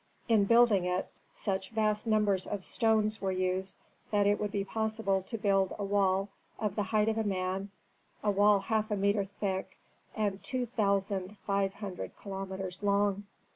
[0.27, 3.75] In building it, such vast numbers of stones were used
[4.09, 7.69] that it would be possible to build a wall of the height of a man,
[8.23, 9.77] a wall half a metre thick,
[10.15, 13.25] and two thousand five hundred kilometres long.